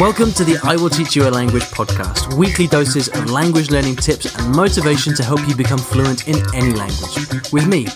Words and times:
Welcome 0.00 0.32
to 0.32 0.44
the 0.44 0.58
I 0.64 0.74
Will 0.74 0.90
Teach 0.90 1.14
You 1.14 1.28
a 1.28 1.30
Language 1.30 1.62
podcast, 1.70 2.34
weekly 2.34 2.66
doses 2.66 3.06
of 3.08 3.30
language 3.30 3.70
learning 3.70 3.94
tips 3.94 4.34
and 4.36 4.54
motivation 4.54 5.14
to 5.14 5.22
help 5.22 5.46
you 5.46 5.54
become 5.54 5.78
fluent 5.78 6.26
in 6.26 6.36
any 6.52 6.72
language. 6.72 7.14
With 7.52 7.68
me, 7.68 7.86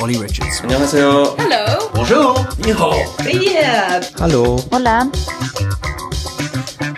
Ollie 0.00 0.16
Richards. 0.16 0.62
안녕하세요. 0.62 1.36
Hello. 1.36 1.90
Bonjour. 1.92 2.34
Yeah. 3.28 4.00
Hello. 4.16 4.56
Hola. 4.72 5.10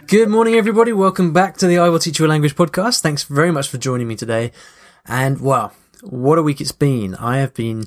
Good 0.07 0.29
morning, 0.29 0.55
everybody. 0.55 0.93
Welcome 0.93 1.33
back 1.33 1.57
to 1.57 1.67
the 1.67 1.79
I 1.79 1.89
Will 1.89 1.99
Teach 1.99 2.21
You 2.21 2.27
a 2.27 2.29
Language 2.29 2.55
podcast. 2.55 3.01
Thanks 3.01 3.25
very 3.25 3.51
much 3.51 3.69
for 3.69 3.79
joining 3.79 4.07
me 4.07 4.15
today. 4.15 4.53
And 5.05 5.41
wow, 5.41 5.73
what 6.03 6.39
a 6.39 6.43
week 6.43 6.61
it's 6.61 6.71
been. 6.71 7.17
I 7.17 7.39
have 7.39 7.55
been 7.55 7.87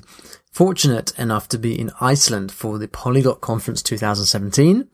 fortunate 0.52 1.18
enough 1.18 1.48
to 1.48 1.58
be 1.58 1.80
in 1.80 1.90
Iceland 1.98 2.52
for 2.52 2.78
the 2.78 2.88
Polyglot 2.88 3.40
Conference 3.40 3.82
2017. 3.82 4.86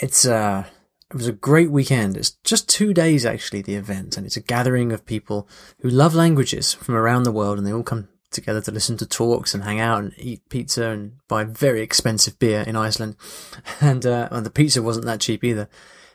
It's 0.00 0.26
uh 0.26 0.64
it 1.10 1.16
was 1.16 1.26
a 1.26 1.32
great 1.32 1.70
weekend. 1.70 2.16
It's 2.16 2.30
just 2.44 2.68
two 2.68 2.94
days 2.94 3.26
actually, 3.26 3.62
the 3.62 3.74
event, 3.74 4.16
and 4.16 4.24
it's 4.24 4.36
a 4.36 4.42
gathering 4.42 4.92
of 4.92 5.04
people 5.04 5.48
who 5.80 5.90
love 5.90 6.14
languages 6.14 6.72
from 6.72 6.94
around 6.94 7.24
the 7.24 7.32
world 7.32 7.58
and 7.58 7.66
they 7.66 7.72
all 7.72 7.82
come 7.82 8.08
together 8.30 8.60
to 8.60 8.70
listen 8.70 8.96
to 8.96 9.06
talks 9.06 9.54
and 9.54 9.64
hang 9.64 9.80
out 9.80 9.98
and 9.98 10.14
eat 10.16 10.48
pizza 10.48 10.90
and 10.90 11.14
buy 11.26 11.42
very 11.42 11.80
expensive 11.82 12.38
beer 12.38 12.62
in 12.66 12.76
Iceland. 12.76 13.16
And 13.80 14.06
uh 14.06 14.28
and 14.30 14.46
the 14.46 14.50
pizza 14.50 14.82
wasn't 14.82 15.06
that 15.06 15.20
cheap 15.20 15.44
either. 15.44 15.68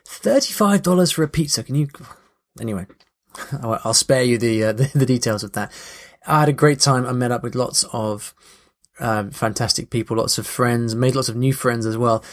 Thirty-five 0.04 0.82
dollars 0.82 1.12
for 1.12 1.22
a 1.22 1.28
pizza. 1.28 1.62
Can 1.62 1.74
you 1.74 1.88
anyway, 2.60 2.86
I'll 3.62 3.80
I'll 3.84 3.94
spare 3.94 4.24
you 4.24 4.38
the, 4.38 4.64
uh, 4.64 4.72
the 4.80 4.90
the 4.94 5.06
details 5.06 5.44
of 5.44 5.52
that. 5.52 5.72
I 6.26 6.40
had 6.40 6.48
a 6.48 6.52
great 6.52 6.80
time. 6.80 7.06
I 7.06 7.12
met 7.12 7.30
up 7.30 7.44
with 7.44 7.54
lots 7.54 7.84
of 7.92 8.34
um, 8.98 9.30
fantastic 9.30 9.90
people, 9.90 10.16
lots 10.16 10.38
of 10.38 10.46
friends, 10.46 10.96
made 10.96 11.14
lots 11.14 11.28
of 11.28 11.36
new 11.36 11.52
friends 11.52 11.86
as 11.86 11.96
well 11.96 12.24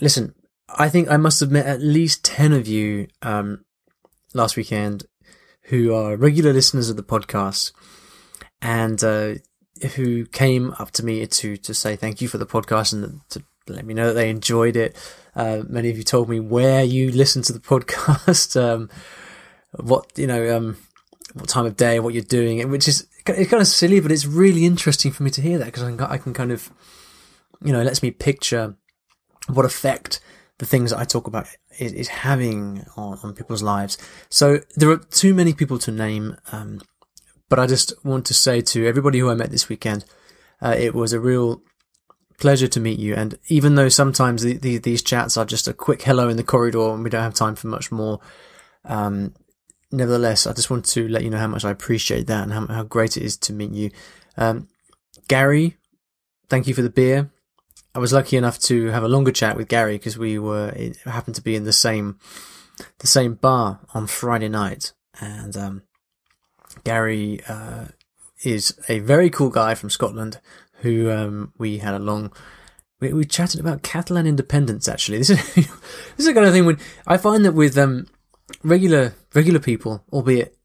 listen, 0.00 0.34
I 0.68 0.88
think 0.88 1.10
I 1.10 1.16
must 1.16 1.40
have 1.40 1.50
met 1.50 1.66
at 1.66 1.80
least 1.80 2.24
10 2.24 2.52
of 2.52 2.66
you 2.66 3.08
um, 3.22 3.64
last 4.32 4.56
weekend 4.56 5.06
who 5.64 5.94
are 5.94 6.16
regular 6.16 6.52
listeners 6.52 6.90
of 6.90 6.96
the 6.96 7.02
podcast 7.02 7.72
and 8.60 9.02
uh, 9.02 9.34
who 9.94 10.26
came 10.26 10.74
up 10.78 10.90
to 10.92 11.04
me 11.04 11.26
to, 11.26 11.56
to 11.56 11.74
say 11.74 11.96
thank 11.96 12.20
you 12.20 12.28
for 12.28 12.38
the 12.38 12.46
podcast 12.46 12.92
and 12.92 13.20
to 13.30 13.42
let 13.68 13.84
me 13.84 13.94
know 13.94 14.08
that 14.08 14.14
they 14.14 14.30
enjoyed 14.30 14.76
it. 14.76 14.96
Uh, 15.34 15.62
many 15.68 15.90
of 15.90 15.96
you 15.96 16.02
told 16.02 16.28
me 16.28 16.40
where 16.40 16.84
you 16.84 17.10
listen 17.10 17.42
to 17.42 17.52
the 17.52 17.58
podcast, 17.60 18.60
um, 18.60 18.90
what, 19.72 20.10
you 20.16 20.26
know, 20.26 20.56
um, 20.56 20.76
what 21.34 21.48
time 21.48 21.66
of 21.66 21.76
day, 21.76 21.98
what 22.00 22.14
you're 22.14 22.22
doing, 22.22 22.68
which 22.70 22.88
is 22.88 23.06
it's 23.26 23.50
kind 23.50 23.60
of 23.60 23.66
silly, 23.66 24.00
but 24.00 24.12
it's 24.12 24.26
really 24.26 24.66
interesting 24.66 25.10
for 25.10 25.22
me 25.22 25.30
to 25.30 25.40
hear 25.40 25.58
that 25.58 25.66
because 25.66 25.82
I 25.82 25.90
can, 25.90 26.00
I 26.00 26.18
can 26.18 26.34
kind 26.34 26.52
of, 26.52 26.70
you 27.62 27.72
know, 27.72 27.80
it 27.80 27.84
lets 27.84 28.02
me 28.02 28.10
picture 28.10 28.76
what 29.48 29.64
effect 29.64 30.20
the 30.58 30.66
things 30.66 30.90
that 30.90 30.98
I 30.98 31.04
talk 31.04 31.26
about 31.26 31.46
is, 31.78 31.92
is 31.92 32.08
having 32.08 32.84
on, 32.96 33.18
on, 33.22 33.34
people's 33.34 33.62
lives. 33.62 33.98
So 34.28 34.60
there 34.76 34.90
are 34.90 34.98
too 34.98 35.34
many 35.34 35.52
people 35.52 35.78
to 35.80 35.90
name, 35.90 36.36
um, 36.52 36.80
but 37.48 37.58
I 37.58 37.66
just 37.66 37.92
want 38.04 38.24
to 38.26 38.34
say 38.34 38.60
to 38.60 38.86
everybody 38.86 39.18
who 39.18 39.30
I 39.30 39.34
met 39.34 39.50
this 39.50 39.68
weekend, 39.68 40.04
uh, 40.62 40.74
it 40.78 40.94
was 40.94 41.12
a 41.12 41.20
real 41.20 41.62
pleasure 42.38 42.68
to 42.68 42.80
meet 42.80 42.98
you. 42.98 43.14
And 43.14 43.38
even 43.48 43.74
though 43.74 43.88
sometimes 43.88 44.42
the, 44.42 44.56
the, 44.56 44.78
these 44.78 45.02
chats 45.02 45.36
are 45.36 45.44
just 45.44 45.68
a 45.68 45.74
quick 45.74 46.02
hello 46.02 46.28
in 46.28 46.36
the 46.36 46.42
corridor 46.44 46.90
and 46.94 47.02
we 47.02 47.10
don't 47.10 47.22
have 47.22 47.34
time 47.34 47.56
for 47.56 47.66
much 47.66 47.90
more, 47.90 48.20
um, 48.84 49.34
nevertheless, 49.90 50.46
I 50.46 50.52
just 50.52 50.70
want 50.70 50.84
to 50.86 51.08
let 51.08 51.24
you 51.24 51.30
know 51.30 51.38
how 51.38 51.48
much 51.48 51.64
I 51.64 51.70
appreciate 51.70 52.26
that 52.28 52.44
and 52.44 52.52
how, 52.52 52.66
how 52.66 52.82
great 52.84 53.16
it 53.16 53.24
is 53.24 53.36
to 53.38 53.52
meet 53.52 53.72
you. 53.72 53.90
Um, 54.36 54.68
Gary, 55.28 55.76
thank 56.48 56.66
you 56.66 56.74
for 56.74 56.82
the 56.82 56.90
beer. 56.90 57.30
I 57.94 58.00
was 58.00 58.12
lucky 58.12 58.36
enough 58.36 58.58
to 58.60 58.88
have 58.88 59.04
a 59.04 59.08
longer 59.08 59.30
chat 59.30 59.56
with 59.56 59.68
Gary 59.68 59.96
because 59.96 60.18
we 60.18 60.38
were 60.38 60.70
it 60.70 60.96
happened 61.04 61.36
to 61.36 61.42
be 61.42 61.54
in 61.54 61.64
the 61.64 61.72
same 61.72 62.18
the 62.98 63.06
same 63.06 63.34
bar 63.34 63.80
on 63.94 64.08
Friday 64.08 64.48
night, 64.48 64.92
and 65.20 65.56
um, 65.56 65.82
Gary 66.82 67.40
uh, 67.48 67.86
is 68.42 68.76
a 68.88 68.98
very 68.98 69.30
cool 69.30 69.50
guy 69.50 69.74
from 69.74 69.90
Scotland 69.90 70.40
who 70.80 71.10
um, 71.10 71.52
we 71.56 71.78
had 71.78 71.94
a 71.94 72.00
long. 72.00 72.32
We, 73.00 73.12
we 73.12 73.24
chatted 73.24 73.60
about 73.60 73.82
Catalan 73.82 74.26
independence. 74.26 74.88
Actually, 74.88 75.18
this 75.24 75.30
is 75.30 75.54
this 75.54 75.68
is 76.18 76.26
the 76.26 76.34
kind 76.34 76.46
of 76.46 76.52
thing 76.52 76.66
when 76.66 76.78
I 77.06 77.16
find 77.16 77.44
that 77.44 77.52
with 77.52 77.78
um, 77.78 78.08
regular 78.64 79.14
regular 79.34 79.60
people, 79.60 80.02
albeit 80.12 80.56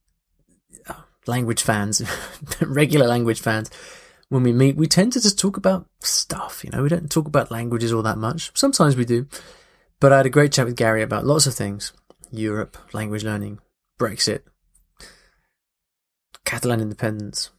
uh, 0.88 0.94
language 1.28 1.62
fans, 1.62 2.02
regular 2.62 3.06
language 3.06 3.40
fans, 3.40 3.70
when 4.29 4.44
we 4.44 4.53
meet, 4.53 4.75
we 4.75 4.88
tend 4.88 5.13
to 5.13 5.22
just 5.22 5.38
talk 5.38 5.57
about 5.57 5.88
stuff. 6.00 6.63
You 6.63 6.69
know, 6.69 6.84
we 6.84 6.90
don't 6.90 7.12
talk 7.12 7.28
about 7.28 7.51
languages 7.51 7.91
all 7.91 8.03
that 8.03 8.17
much. 8.17 8.51
Sometimes 8.56 8.95
we 8.95 9.06
do. 9.06 9.28
But 10.00 10.13
I 10.13 10.17
had 10.17 10.25
a 10.25 10.31
great 10.31 10.53
chat 10.53 10.66
with 10.66 10.78
Gary 10.78 11.01
about 11.01 11.25
lots 11.25 11.45
of 11.45 11.56
things 11.56 11.91
Europe, 12.31 12.78
language 12.94 13.23
learning, 13.23 13.59
Brexit, 14.00 14.41
Catalan 16.45 16.79
independence. 16.79 17.50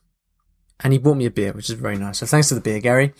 And 0.83 0.93
he 0.93 0.99
bought 0.99 1.17
me 1.17 1.27
a 1.27 1.31
beer, 1.31 1.53
which 1.53 1.69
is 1.69 1.77
very 1.77 1.99
nice. 1.99 2.19
So 2.19 2.27
thanks 2.27 2.49
to 2.49 2.55
the 2.55 2.61
beer, 2.63 2.81
Gary. 2.81 3.13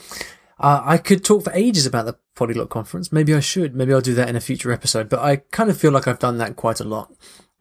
Uh, 0.59 0.81
I 0.85 0.97
could 0.97 1.25
talk 1.25 1.45
for 1.45 1.53
ages 1.53 1.87
about 1.87 2.07
the 2.07 2.17
Polyglot 2.37 2.71
Conference. 2.71 3.13
Maybe 3.13 3.35
I 3.35 3.41
should. 3.41 3.75
Maybe 3.75 3.93
I'll 3.93 4.01
do 4.01 4.15
that 4.15 4.29
in 4.29 4.37
a 4.37 4.41
future 4.41 4.73
episode. 4.73 5.09
But 5.09 5.21
I 5.21 5.37
kind 5.37 5.69
of 5.69 5.79
feel 5.79 5.91
like 5.91 6.07
I've 6.07 6.19
done 6.19 6.39
that 6.39 6.57
quite 6.57 6.81
a 6.81 6.85
lot 6.85 7.13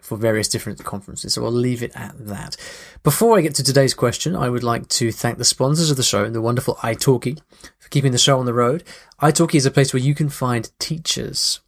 for 0.01 0.17
various 0.17 0.47
different 0.47 0.83
conferences. 0.83 1.33
So 1.33 1.45
I'll 1.45 1.51
leave 1.51 1.83
it 1.83 1.91
at 1.95 2.13
that. 2.27 2.55
Before 3.03 3.37
I 3.37 3.41
get 3.41 3.55
to 3.55 3.63
today's 3.63 3.93
question, 3.93 4.35
I 4.35 4.49
would 4.49 4.63
like 4.63 4.87
to 4.89 5.11
thank 5.11 5.37
the 5.37 5.45
sponsors 5.45 5.91
of 5.91 5.97
the 5.97 6.03
show, 6.03 6.29
the 6.29 6.41
wonderful 6.41 6.75
italki, 6.75 7.39
for 7.77 7.89
keeping 7.89 8.11
the 8.11 8.17
show 8.17 8.39
on 8.39 8.45
the 8.45 8.53
road. 8.53 8.83
italki 9.21 9.55
is 9.55 9.65
a 9.65 9.71
place 9.71 9.93
where 9.93 10.01
you 10.01 10.15
can 10.15 10.29
find 10.29 10.71
teachers, 10.79 11.59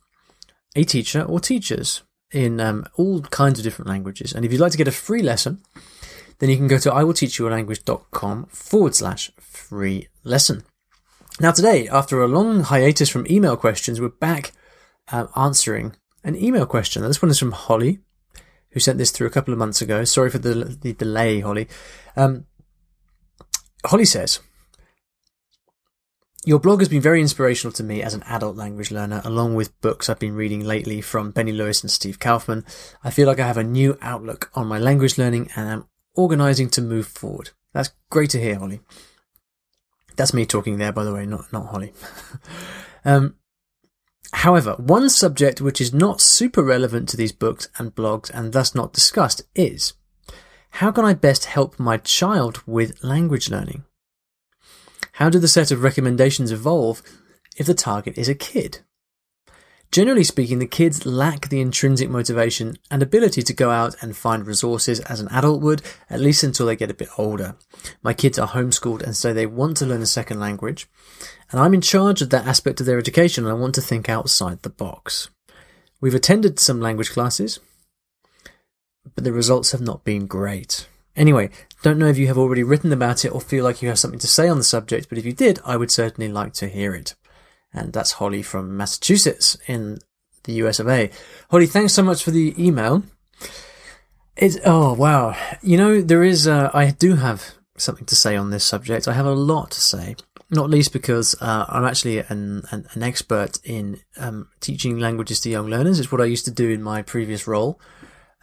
a 0.75 0.84
teacher 0.84 1.22
or 1.22 1.40
teachers 1.40 2.03
in 2.31 2.59
um, 2.59 2.86
all 2.96 3.22
kinds 3.22 3.59
of 3.59 3.64
different 3.64 3.90
languages. 3.90 4.34
And 4.34 4.46
if 4.46 4.52
you'd 4.52 4.62
like 4.62 4.72
to 4.72 4.78
get 4.78 4.88
a 4.88 4.92
free 4.92 5.22
lesson, 5.22 5.62
then 6.40 6.50
you 6.50 6.58
can 6.58 6.68
go 6.68 6.78
to 6.80 6.90
iwillteachyoualanguage.com 6.90 8.46
forward 8.46 8.96
slash 8.96 9.31
free 9.40 10.08
lesson. 10.24 10.63
Now 11.40 11.52
today, 11.52 11.88
after 11.88 12.22
a 12.22 12.28
long 12.28 12.62
hiatus 12.62 13.09
from 13.09 13.28
email 13.30 13.58
questions, 13.58 14.00
we're 14.00 14.09
back 14.09 14.53
uh, 15.12 15.28
answering 15.36 15.96
an 16.24 16.36
email 16.36 16.66
question. 16.66 17.02
Now, 17.02 17.08
this 17.08 17.22
one 17.22 17.31
is 17.31 17.40
from 17.40 17.52
Holly, 17.52 18.00
who 18.71 18.79
sent 18.79 18.97
this 18.97 19.11
through 19.11 19.27
a 19.27 19.31
couple 19.31 19.53
of 19.53 19.59
months 19.59 19.81
ago. 19.81 20.03
Sorry 20.03 20.29
for 20.29 20.39
the, 20.39 20.77
the 20.81 20.93
delay, 20.93 21.39
Holly. 21.39 21.67
Um, 22.15 22.45
Holly 23.85 24.05
says, 24.05 24.39
Your 26.45 26.59
blog 26.59 26.79
has 26.79 26.89
been 26.89 27.01
very 27.01 27.21
inspirational 27.21 27.73
to 27.73 27.83
me 27.83 28.01
as 28.01 28.13
an 28.13 28.23
adult 28.23 28.55
language 28.55 28.91
learner, 28.91 29.21
along 29.23 29.55
with 29.55 29.79
books 29.81 30.09
I've 30.09 30.19
been 30.19 30.35
reading 30.35 30.63
lately 30.63 31.01
from 31.01 31.31
Benny 31.31 31.51
Lewis 31.51 31.81
and 31.81 31.91
Steve 31.91 32.19
Kaufmann. 32.19 32.65
I 33.03 33.11
feel 33.11 33.27
like 33.27 33.39
I 33.39 33.47
have 33.47 33.57
a 33.57 33.63
new 33.63 33.97
outlook 34.01 34.51
on 34.53 34.67
my 34.67 34.79
language 34.79 35.17
learning 35.17 35.49
and 35.55 35.69
am 35.69 35.85
organizing 36.15 36.69
to 36.71 36.81
move 36.81 37.07
forward. 37.07 37.51
That's 37.73 37.91
great 38.09 38.29
to 38.31 38.41
hear, 38.41 38.59
Holly. 38.59 38.81
That's 40.15 40.33
me 40.33 40.45
talking 40.45 40.77
there, 40.77 40.91
by 40.91 41.03
the 41.03 41.13
way, 41.13 41.25
not, 41.25 41.51
not 41.51 41.67
Holly. 41.67 41.93
um, 43.05 43.35
However, 44.34 44.75
one 44.78 45.09
subject 45.09 45.62
which 45.62 45.81
is 45.81 45.94
not 45.94 46.22
super 46.22 46.64
relevant 46.64 47.09
to 47.09 47.18
these 47.18 47.31
books 47.31 47.68
and 47.78 47.94
blogs 47.94 48.30
and 48.34 48.53
thus 48.53 48.74
not 48.74 48.94
discussed 48.94 49.44
is 49.56 49.94
how 50.75 50.92
can 50.92 51.06
I 51.06 51.14
best 51.14 51.46
help 51.46 51.80
my 51.80 51.97
child 51.97 52.62
with 52.66 53.03
language 53.03 53.50
learning? 53.50 53.84
How 55.14 55.30
do 55.30 55.38
the 55.38 55.47
set 55.47 55.72
of 55.72 55.84
recommendations 55.84 56.52
evolve 56.52 57.02
if 57.58 57.68
the 57.68 57.74
target 57.74 58.18
is 58.18 58.30
a 58.30 58.36
kid? 58.36 58.80
Generally 59.91 60.24
speaking, 60.24 60.59
the 60.59 60.68
kids 60.68 61.06
lack 61.06 61.50
the 61.50 61.59
intrinsic 61.59 62.09
motivation 62.09 62.78
and 62.90 63.03
ability 63.03 63.41
to 63.41 63.53
go 63.53 63.72
out 63.72 63.94
and 64.02 64.16
find 64.16 64.47
resources 64.47 65.02
as 65.02 65.19
an 65.19 65.28
adult 65.28 65.62
would, 65.62 65.81
at 66.09 66.22
least 66.22 66.44
until 66.44 66.66
they 66.66 66.78
get 66.78 66.90
a 66.90 66.94
bit 66.94 67.09
older. 67.18 67.57
My 68.01 68.13
kids 68.13 68.40
are 68.40 68.47
homeschooled 68.47 69.03
and 69.03 69.18
so 69.18 69.34
they 69.34 69.46
want 69.46 69.75
to 69.78 69.85
learn 69.85 70.01
a 70.01 70.06
second 70.06 70.40
language, 70.40 70.88
and 71.51 71.59
I'm 71.59 71.74
in 71.74 71.81
charge 71.81 72.22
of 72.22 72.30
that 72.30 72.47
aspect 72.47 72.80
of 72.80 72.85
their 72.85 73.00
education 73.00 73.44
and 73.44 73.51
I 73.51 73.59
want 73.59 73.75
to 73.75 73.81
think 73.81 74.07
outside 74.07 74.62
the 74.62 74.69
box. 74.69 75.30
We've 76.00 76.15
attended 76.15 76.57
some 76.57 76.80
language 76.80 77.12
classes, 77.12 77.60
but 79.13 79.25
the 79.25 79.33
results 79.33 79.74
have 79.74 79.81
not 79.81 80.06
been 80.06 80.25
great. 80.25 80.88
Anyway, 81.18 81.50
don't 81.83 82.00
know 82.00 82.07
if 82.07 82.18
you 82.18 82.27
have 82.27 82.38
already 82.38 82.63
written 82.63 82.94
about 82.94 83.25
it 83.25 83.33
or 83.33 83.42
feel 83.42 83.65
like 83.65 83.81
you 83.81 83.89
have 83.89 84.00
something 84.00 84.19
to 84.19 84.27
say 84.27 84.48
on 84.48 84.57
the 84.57 84.63
subject, 84.63 85.10
but 85.10 85.18
if 85.18 85.25
you 85.25 85.33
did, 85.33 85.60
I 85.65 85.75
would 85.75 85.92
certainly 85.92 86.31
like 86.31 86.54
to 86.54 86.69
hear 86.69 86.95
it. 86.95 87.13
And 87.73 87.94
that's 87.94 88.13
Holly 88.13 88.41
from 88.41 88.75
Massachusetts 88.75 89.57
in 89.68 90.00
the 90.44 90.53
US 90.53 90.79
of 90.79 90.88
A. 90.89 91.09
Holly, 91.50 91.68
thanks 91.68 91.94
so 91.94 92.03
much 92.03 92.23
for 92.23 92.31
the 92.31 92.53
email. 92.57 93.03
It's, 94.35 94.57
oh 94.65 94.94
wow. 94.94 95.35
You 95.62 95.77
know, 95.77 96.01
there 96.01 96.23
is, 96.23 96.47
uh, 96.47 96.69
I 96.73 96.91
do 96.91 97.15
have 97.15 97.53
something 97.77 98.06
to 98.06 98.15
say 98.15 98.35
on 98.35 98.50
this 98.50 98.65
subject. 98.65 99.07
I 99.07 99.13
have 99.13 99.25
a 99.25 99.31
lot 99.31 99.71
to 99.71 99.81
say, 99.81 100.15
not 100.50 100.69
least 100.69 100.94
because, 100.94 101.35
uh, 101.41 101.65
I'm 101.69 101.85
actually 101.85 102.19
an, 102.19 102.63
an, 102.71 102.88
an 102.94 103.03
expert 103.03 103.59
in, 103.63 104.00
um, 104.17 104.50
teaching 104.59 105.00
languages 105.00 105.39
to 105.41 105.50
young 105.50 105.67
learners. 105.67 106.00
It's 106.00 106.12
what 106.12 106.21
I 106.21 106.25
used 106.25 106.45
to 106.45 106.51
do 106.51 106.69
in 106.69 106.81
my 106.81 107.01
previous 107.01 107.47
role. 107.47 107.79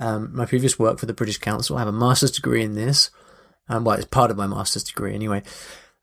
Um, 0.01 0.35
my 0.35 0.47
previous 0.47 0.79
work 0.79 0.99
for 0.99 1.07
the 1.07 1.13
British 1.13 1.39
Council. 1.39 1.77
I 1.77 1.81
have 1.81 1.89
a 1.89 1.93
master's 1.93 2.31
degree 2.31 2.63
in 2.63 2.75
this. 2.75 3.11
Um, 3.69 3.85
well, 3.85 3.97
it's 3.97 4.07
part 4.07 4.31
of 4.31 4.37
my 4.37 4.47
master's 4.47 4.85
degree 4.85 5.15
anyway. 5.15 5.43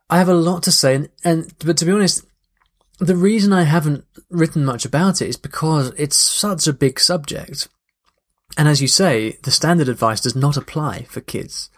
I 0.10 0.18
have 0.18 0.30
a 0.30 0.36
lot 0.36 0.64
to 0.64 0.72
say, 0.72 0.96
and, 0.96 1.10
and 1.24 1.54
but 1.66 1.78
to 1.78 1.86
be 1.86 1.92
honest, 1.92 2.26
the 3.00 3.16
reason 3.16 3.52
I 3.52 3.64
haven't 3.64 4.06
written 4.30 4.64
much 4.66 4.86
about 4.86 5.22
it 5.22 5.28
is 5.28 5.38
because 5.38 5.92
it's 5.98 6.16
such 6.16 6.68
a 6.68 6.74
big 6.74 7.00
subject. 7.00 7.68
And 8.58 8.68
as 8.68 8.82
you 8.82 8.88
say, 8.88 9.38
the 9.44 9.52
standard 9.52 9.90
advice 9.90 10.22
does 10.22 10.36
not 10.36 10.58
apply 10.58 11.04
for 11.04 11.22
kids. 11.22 11.70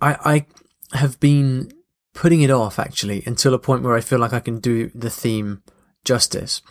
I, 0.00 0.46
I 0.92 0.96
have 0.96 1.18
been 1.18 1.72
putting 2.14 2.42
it 2.42 2.50
off 2.50 2.78
actually 2.78 3.24
until 3.26 3.54
a 3.54 3.58
point 3.58 3.82
where 3.82 3.96
I 3.96 4.00
feel 4.00 4.20
like 4.20 4.32
I 4.32 4.40
can 4.40 4.60
do 4.60 4.90
the 4.94 5.10
theme 5.10 5.62
justice. 6.04 6.62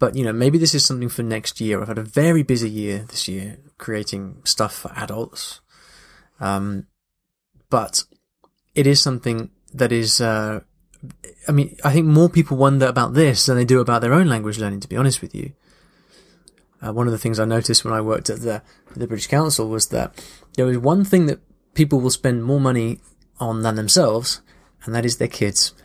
But 0.00 0.16
you 0.16 0.24
know, 0.24 0.32
maybe 0.32 0.58
this 0.58 0.74
is 0.74 0.84
something 0.84 1.08
for 1.08 1.22
next 1.22 1.60
year. 1.60 1.80
I've 1.80 1.88
had 1.88 1.98
a 1.98 2.02
very 2.02 2.42
busy 2.42 2.70
year 2.70 3.04
this 3.08 3.28
year 3.28 3.58
creating 3.78 4.42
stuff 4.44 4.74
for 4.74 4.92
adults. 4.96 5.60
Um, 6.40 6.86
but 7.68 8.04
it 8.74 8.86
is 8.86 9.00
something 9.00 9.50
that 9.74 9.92
is, 9.92 10.20
uh, 10.20 10.60
I 11.48 11.52
mean, 11.52 11.76
I 11.84 11.92
think 11.92 12.06
more 12.06 12.28
people 12.28 12.56
wonder 12.56 12.86
about 12.86 13.14
this 13.14 13.46
than 13.46 13.56
they 13.56 13.64
do 13.64 13.80
about 13.80 14.02
their 14.02 14.12
own 14.12 14.28
language 14.28 14.58
learning, 14.58 14.80
to 14.80 14.88
be 14.88 14.96
honest 14.96 15.22
with 15.22 15.34
you. 15.34 15.52
Uh, 16.82 16.92
one 16.92 17.06
of 17.06 17.12
the 17.12 17.18
things 17.18 17.38
I 17.38 17.44
noticed 17.44 17.84
when 17.84 17.94
I 17.94 18.00
worked 18.00 18.30
at 18.30 18.40
the, 18.40 18.62
the 18.96 19.06
British 19.06 19.26
Council 19.26 19.68
was 19.68 19.88
that 19.88 20.24
there 20.54 20.66
was 20.66 20.78
one 20.78 21.04
thing 21.04 21.26
that 21.26 21.40
people 21.74 22.00
will 22.00 22.10
spend 22.10 22.44
more 22.44 22.60
money 22.60 23.00
on 23.38 23.62
than 23.62 23.74
themselves, 23.74 24.40
and 24.84 24.94
that 24.94 25.04
is 25.04 25.18
their 25.18 25.28
kids. 25.28 25.74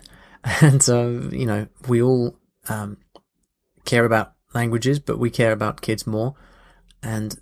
And, 0.62 0.88
uh, 0.88 1.36
you 1.36 1.48
know, 1.48 1.68
we 1.88 2.04
all, 2.04 2.38
um, 2.70 2.98
care 3.84 4.06
about 4.06 4.34
languages, 4.54 5.00
but 5.00 5.18
we 5.18 5.32
care 5.32 5.52
about 5.52 5.82
kids 5.82 6.06
more. 6.06 6.36
And 7.02 7.36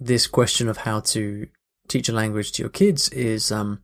this 0.00 0.26
question 0.26 0.66
of 0.66 0.78
how 0.78 1.00
to 1.00 1.46
teach 1.88 2.08
a 2.08 2.14
language 2.14 2.52
to 2.52 2.62
your 2.62 2.70
kids 2.70 3.10
is, 3.10 3.52
um, 3.52 3.80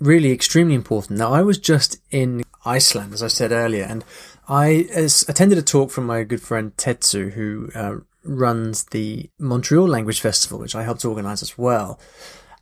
really 0.00 0.32
extremely 0.32 0.74
important. 0.74 1.18
Now, 1.18 1.32
I 1.32 1.42
was 1.42 1.58
just 1.58 1.98
in 2.10 2.42
Iceland, 2.64 3.14
as 3.14 3.22
I 3.22 3.28
said 3.28 3.52
earlier, 3.52 3.84
and 3.84 4.04
I 4.48 4.86
attended 5.28 5.58
a 5.58 5.62
talk 5.62 5.90
from 5.90 6.06
my 6.06 6.22
good 6.24 6.42
friend 6.42 6.76
Tetsu, 6.76 7.32
who 7.32 7.70
uh, 7.74 7.96
runs 8.24 8.84
the 8.84 9.30
Montreal 9.38 9.88
Language 9.88 10.20
Festival, 10.20 10.58
which 10.58 10.74
I 10.74 10.82
helped 10.82 11.04
organize 11.04 11.42
as 11.42 11.56
well. 11.56 11.98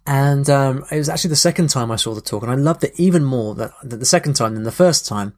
And 0.06 0.48
um, 0.50 0.84
it 0.90 0.98
was 0.98 1.08
actually 1.08 1.30
the 1.30 1.36
second 1.36 1.70
time 1.70 1.90
I 1.90 1.96
saw 1.96 2.14
the 2.14 2.20
talk, 2.20 2.42
and 2.42 2.52
I 2.52 2.56
loved 2.56 2.84
it 2.84 2.92
even 2.96 3.24
more 3.24 3.54
that, 3.54 3.72
that 3.82 3.96
the 3.96 4.04
second 4.04 4.34
time 4.34 4.54
than 4.54 4.64
the 4.64 4.72
first 4.72 5.06
time. 5.06 5.34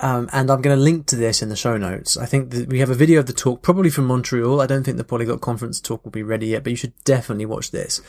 Um, 0.00 0.28
and 0.32 0.50
I'm 0.50 0.60
going 0.60 0.76
to 0.76 0.82
link 0.82 1.06
to 1.06 1.16
this 1.16 1.40
in 1.40 1.48
the 1.48 1.56
show 1.56 1.76
notes. 1.76 2.16
I 2.16 2.26
think 2.26 2.52
we 2.68 2.80
have 2.80 2.90
a 2.90 2.94
video 2.94 3.20
of 3.20 3.26
the 3.26 3.32
talk, 3.32 3.62
probably 3.62 3.90
from 3.90 4.06
Montreal. 4.06 4.60
I 4.60 4.66
don't 4.66 4.82
think 4.82 4.96
the 4.96 5.04
Polyglot 5.04 5.40
Conference 5.40 5.80
talk 5.80 6.04
will 6.04 6.10
be 6.10 6.22
ready 6.22 6.48
yet, 6.48 6.64
but 6.64 6.70
you 6.70 6.76
should 6.76 6.94
definitely 7.04 7.46
watch 7.46 7.70
this. 7.70 8.02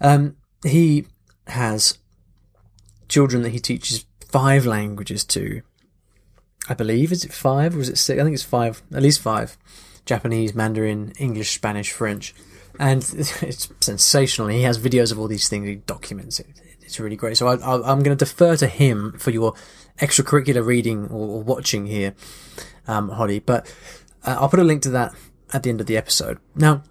Um, 0.00 0.36
he 0.62 1.06
has 1.46 1.98
children 3.08 3.42
that 3.42 3.50
he 3.50 3.60
teaches 3.60 4.04
five 4.28 4.66
languages 4.66 5.24
to. 5.24 5.62
I 6.68 6.74
believe 6.74 7.12
is 7.12 7.24
it 7.24 7.32
five 7.32 7.76
or 7.76 7.80
is 7.80 7.88
it 7.88 7.98
six? 7.98 8.20
I 8.20 8.24
think 8.24 8.34
it's 8.34 8.42
five, 8.42 8.82
at 8.92 9.02
least 9.02 9.20
five. 9.20 9.56
Japanese, 10.04 10.54
Mandarin, 10.54 11.12
English, 11.18 11.54
Spanish, 11.54 11.92
French, 11.92 12.34
and 12.78 13.02
it's 13.42 13.68
sensational. 13.80 14.48
He 14.48 14.62
has 14.62 14.78
videos 14.78 15.12
of 15.12 15.18
all 15.18 15.28
these 15.28 15.48
things. 15.48 15.66
He 15.66 15.76
documents 15.76 16.40
it. 16.40 16.46
It's 16.82 17.00
really 17.00 17.16
great. 17.16 17.36
So 17.36 17.48
I, 17.48 17.92
am 17.92 18.02
going 18.02 18.16
to 18.16 18.24
defer 18.24 18.56
to 18.56 18.68
him 18.68 19.18
for 19.18 19.30
your 19.30 19.54
extracurricular 19.98 20.64
reading 20.64 21.08
or, 21.08 21.42
watching 21.42 21.86
here, 21.86 22.14
um, 22.86 23.08
Holly. 23.08 23.40
But 23.40 23.72
uh, 24.24 24.36
I'll 24.38 24.48
put 24.48 24.60
a 24.60 24.64
link 24.64 24.82
to 24.82 24.90
that 24.90 25.12
at 25.52 25.64
the 25.64 25.70
end 25.70 25.80
of 25.80 25.88
the 25.88 25.96
episode. 25.96 26.38
Now, 26.54 26.84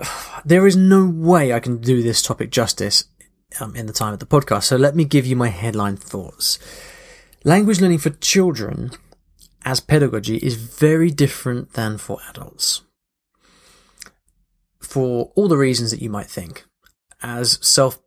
there 0.44 0.66
is 0.66 0.76
no 0.76 1.06
way 1.06 1.52
I 1.52 1.58
can 1.58 1.78
do 1.78 2.02
this 2.02 2.22
topic 2.22 2.50
justice 2.50 3.04
um, 3.60 3.76
in 3.76 3.86
the 3.86 3.92
time 3.92 4.12
of 4.12 4.18
the 4.18 4.26
podcast. 4.26 4.64
So 4.64 4.76
let 4.76 4.96
me 4.96 5.04
give 5.04 5.26
you 5.26 5.36
my 5.36 5.48
headline 5.48 5.96
thoughts. 5.96 6.58
Language 7.44 7.80
learning 7.80 7.98
for 7.98 8.10
children 8.10 8.92
as 9.64 9.80
pedagogy 9.80 10.36
is 10.36 10.56
very 10.56 11.10
different 11.10 11.72
than 11.74 11.98
for 11.98 12.18
adults. 12.28 12.82
For 14.80 15.32
all 15.36 15.48
the 15.48 15.56
reasons 15.56 15.90
that 15.90 16.02
you 16.02 16.10
might 16.10 16.26
think. 16.26 16.64
As 17.22 17.58
self, 17.64 18.00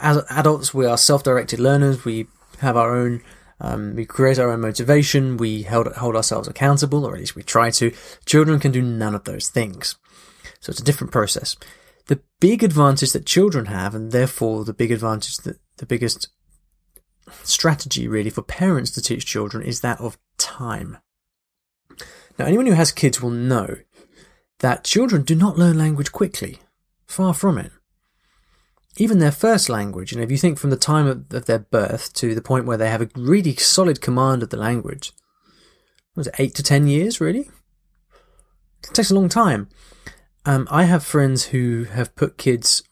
as 0.00 0.22
adults, 0.28 0.74
we 0.74 0.84
are 0.86 0.98
self-directed 0.98 1.58
learners. 1.58 2.04
We 2.04 2.26
have 2.58 2.76
our 2.76 2.94
own, 2.94 3.22
um, 3.60 3.96
we 3.96 4.04
create 4.04 4.38
our 4.38 4.52
own 4.52 4.60
motivation. 4.60 5.38
We 5.38 5.62
hold, 5.62 5.86
hold 5.94 6.16
ourselves 6.16 6.48
accountable, 6.48 7.06
or 7.06 7.14
at 7.14 7.20
least 7.20 7.34
we 7.34 7.42
try 7.42 7.70
to. 7.70 7.92
Children 8.26 8.60
can 8.60 8.72
do 8.72 8.82
none 8.82 9.14
of 9.14 9.24
those 9.24 9.48
things. 9.48 9.96
So 10.60 10.70
it's 10.70 10.80
a 10.80 10.84
different 10.84 11.12
process. 11.12 11.56
The 12.08 12.20
big 12.40 12.62
advantage 12.64 13.12
that 13.12 13.26
children 13.26 13.66
have, 13.66 13.94
and 13.94 14.12
therefore 14.12 14.64
the 14.64 14.74
big 14.74 14.90
advantage 14.90 15.36
that 15.38 15.58
the 15.76 15.86
biggest 15.86 16.28
strategy 17.44 18.08
really 18.08 18.30
for 18.30 18.42
parents 18.42 18.90
to 18.92 19.02
teach 19.02 19.26
children 19.26 19.62
is 19.62 19.80
that 19.80 20.00
of 20.00 20.18
time. 20.38 20.98
Now, 22.38 22.46
anyone 22.46 22.66
who 22.66 22.72
has 22.72 22.92
kids 22.92 23.20
will 23.20 23.30
know 23.30 23.76
that 24.60 24.84
children 24.84 25.22
do 25.22 25.34
not 25.34 25.58
learn 25.58 25.78
language 25.78 26.12
quickly. 26.12 26.58
Far 27.06 27.34
from 27.34 27.58
it. 27.58 27.72
Even 28.96 29.18
their 29.18 29.32
first 29.32 29.68
language, 29.68 30.12
and 30.12 30.22
if 30.22 30.30
you 30.30 30.36
think 30.36 30.58
from 30.58 30.70
the 30.70 30.76
time 30.76 31.06
of, 31.06 31.32
of 31.32 31.46
their 31.46 31.58
birth 31.58 32.12
to 32.14 32.34
the 32.34 32.42
point 32.42 32.66
where 32.66 32.76
they 32.76 32.90
have 32.90 33.02
a 33.02 33.10
really 33.14 33.54
solid 33.54 34.00
command 34.00 34.42
of 34.42 34.50
the 34.50 34.56
language, 34.56 35.12
was 36.16 36.26
it 36.26 36.34
eight 36.38 36.54
to 36.56 36.62
ten 36.62 36.86
years, 36.86 37.20
really? 37.20 37.50
It 38.84 38.94
takes 38.94 39.10
a 39.10 39.14
long 39.14 39.28
time. 39.28 39.68
Um, 40.48 40.66
I 40.70 40.84
have 40.84 41.04
friends 41.04 41.48
who 41.48 41.84
have 41.84 42.16
put 42.16 42.38
kids, 42.38 42.82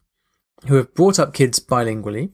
who 0.67 0.75
have 0.75 0.93
brought 0.93 1.19
up 1.19 1.33
kids 1.33 1.59
bilingually, 1.59 2.33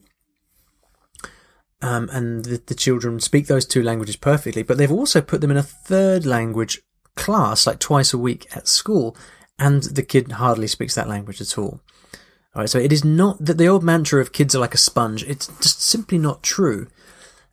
um, 1.81 2.09
and 2.11 2.43
the, 2.43 2.61
the, 2.65 2.75
children 2.75 3.21
speak 3.21 3.47
those 3.47 3.65
two 3.65 3.81
languages 3.81 4.17
perfectly, 4.17 4.63
but 4.63 4.77
they've 4.77 4.91
also 4.91 5.21
put 5.21 5.39
them 5.39 5.49
in 5.49 5.55
a 5.55 5.63
third 5.63 6.25
language 6.25 6.81
class, 7.15 7.65
like 7.65 7.79
twice 7.79 8.11
a 8.11 8.17
week 8.17 8.53
at 8.53 8.67
school, 8.67 9.15
and 9.57 9.83
the 9.83 10.03
kid 10.03 10.33
hardly 10.33 10.67
speaks 10.67 10.93
that 10.95 11.07
language 11.07 11.39
at 11.39 11.57
all. 11.57 11.79
All 12.53 12.59
right, 12.59 12.69
so 12.69 12.77
it 12.77 12.91
is 12.91 13.05
not 13.05 13.37
that 13.45 13.57
the 13.57 13.69
old 13.69 13.81
mantra 13.81 14.19
of 14.19 14.33
kids 14.33 14.53
are 14.53 14.59
like 14.59 14.73
a 14.73 14.77
sponge. 14.77 15.23
It's 15.23 15.47
just 15.61 15.81
simply 15.81 16.17
not 16.17 16.43
true. 16.43 16.87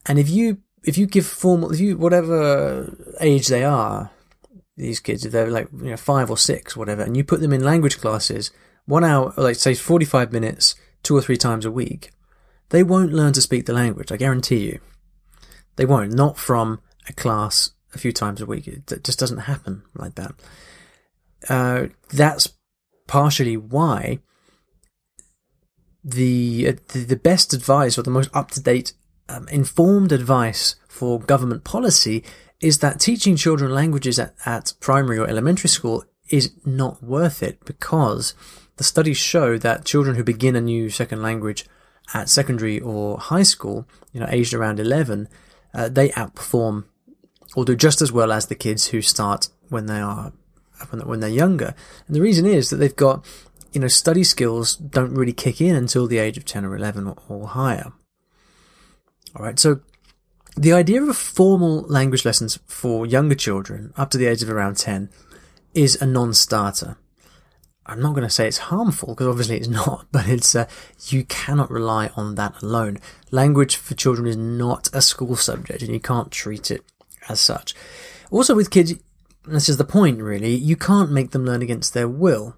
And 0.07 0.19
if 0.19 0.29
you 0.29 0.59
if 0.83 0.99
you 0.99 1.07
give 1.07 1.25
formal, 1.25 1.71
if 1.73 1.79
you 1.79 1.97
whatever 1.97 2.97
age 3.21 3.47
they 3.47 3.63
are, 3.63 4.11
these 4.81 5.01
kids, 5.01 5.25
if 5.25 5.33
they're 5.33 5.51
like, 5.51 5.69
you 5.73 5.91
know, 5.91 5.97
five 5.97 6.31
or 6.31 6.39
six, 6.39 6.77
whatever, 6.77 7.03
and 7.03 7.17
you 7.17 7.25
put 7.25 7.41
them 7.41 7.53
in 7.53 7.65
language 7.65 8.01
classes, 8.01 8.51
one 8.87 9.05
hour, 9.05 9.33
like 9.37 9.57
say 9.57 9.75
45 9.75 10.33
minutes, 10.33 10.75
two 11.03 11.17
or 11.17 11.23
three 11.23 11.37
times 11.37 11.65
a 11.65 11.71
week, 11.71 12.11
they 12.71 12.83
won't 12.83 13.13
learn 13.13 13.33
to 13.35 13.41
speak 13.41 13.67
the 13.67 13.73
language. 13.73 14.11
I 14.11 14.17
guarantee 14.17 14.67
you. 14.67 14.81
They 15.77 15.87
won't. 15.87 16.13
Not 16.13 16.39
from 16.39 16.81
a 17.09 17.13
class 17.13 17.71
a 17.95 17.99
few 17.99 18.13
times 18.13 18.41
a 18.41 18.47
week. 18.47 18.67
It 18.67 19.05
just 19.05 19.19
doesn't 19.19 19.39
happen 19.39 19.83
like 19.95 20.15
that. 20.17 20.35
Uh, 21.49 21.87
that's 22.13 22.49
partially 23.07 23.57
why 23.57 24.19
the, 26.05 26.69
uh, 26.69 26.73
the, 26.93 27.17
best 27.17 27.53
advice 27.53 27.99
or 27.99 28.03
the 28.03 28.11
most 28.11 28.31
up 28.35 28.51
to 28.53 28.63
date, 28.63 28.93
um, 29.29 29.49
informed 29.49 30.13
advice 30.13 30.77
for 31.01 31.19
government 31.19 31.65
policy 31.65 32.23
is 32.61 32.81
that 32.81 33.01
teaching 33.01 33.35
children 33.35 33.73
languages 33.73 34.19
at, 34.19 34.35
at 34.45 34.75
primary 34.81 35.19
or 35.19 35.27
elementary 35.27 35.71
school 35.71 36.05
is 36.29 36.53
not 36.67 37.03
worth 37.03 37.43
it 37.43 37.65
because 37.65 38.35
the 38.77 38.85
studies 38.85 39.17
show 39.17 39.57
that 39.57 39.87
children 39.87 40.17
who 40.17 40.23
begin 40.23 40.55
a 40.55 40.61
new 40.61 40.91
second 40.91 41.23
language 41.23 41.65
at 42.13 42.29
secondary 42.29 42.79
or 42.79 43.17
high 43.17 43.43
school, 43.43 43.89
you 44.13 44.21
know, 44.21 44.27
aged 44.29 44.53
around 44.53 44.79
11, 44.79 45.27
uh, 45.73 45.89
they 45.89 46.11
outperform 46.11 46.85
or 47.57 47.65
do 47.65 47.75
just 47.75 48.03
as 48.03 48.13
well 48.13 48.31
as 48.31 48.49
the 48.49 48.55
kids 48.55 48.89
who 48.89 49.01
start 49.01 49.49
when 49.71 49.87
they 49.87 50.01
are 50.01 50.35
when 51.05 51.21
they're 51.21 51.31
younger. 51.31 51.75
And 52.07 52.15
the 52.15 52.21
reason 52.21 52.45
is 52.45 52.69
that 52.69 52.77
they've 52.77 52.95
got, 52.95 53.25
you 53.73 53.81
know, 53.81 53.89
study 53.89 54.23
skills 54.23 54.77
don't 54.77 55.15
really 55.15 55.33
kick 55.33 55.63
in 55.63 55.75
until 55.75 56.07
the 56.07 56.19
age 56.19 56.37
of 56.37 56.45
10 56.45 56.67
or 56.67 56.77
11 56.77 57.07
or, 57.07 57.17
or 57.27 57.49
higher. 57.49 57.91
All 59.35 59.47
right. 59.47 59.59
So 59.59 59.81
the 60.57 60.73
idea 60.73 61.03
of 61.03 61.17
formal 61.17 61.83
language 61.83 62.25
lessons 62.25 62.59
for 62.67 63.07
younger 63.07 63.35
children 63.35 63.93
up 63.97 64.11
to 64.11 64.19
the 64.19 64.27
age 64.27 64.43
of 64.43 64.51
around 64.51 64.77
10 64.77 65.11
is 65.75 66.01
a 66.01 66.07
non-starter. 66.07 66.97
I'm 67.87 68.01
not 68.01 68.15
going 68.15 68.27
to 68.27 68.31
say 68.31 68.47
it's 68.47 68.59
harmful 68.59 69.15
because 69.15 69.27
obviously 69.27 69.57
it's 69.57 69.69
not, 69.87 70.07
but 70.13 70.29
it's 70.29 70.55
uh, 70.55 70.67
you 71.09 71.25
cannot 71.25 71.71
rely 71.71 72.11
on 72.17 72.35
that 72.37 72.63
alone. 72.63 72.99
Language 73.31 73.77
for 73.77 73.95
children 73.95 74.27
is 74.27 74.37
not 74.37 74.89
a 74.93 75.03
school 75.03 75.37
subject 75.37 75.83
and 75.83 75.93
you 75.93 76.01
can't 76.01 76.31
treat 76.31 76.71
it 76.71 76.83
as 77.29 77.41
such. 77.41 77.75
Also 78.31 78.55
with 78.55 78.71
kids, 78.71 78.95
this 79.47 79.69
is 79.69 79.77
the 79.77 79.85
point 79.85 80.21
really, 80.21 80.55
you 80.55 80.77
can't 80.77 81.11
make 81.11 81.31
them 81.31 81.45
learn 81.45 81.63
against 81.63 81.95
their 81.95 82.09
will. 82.09 82.57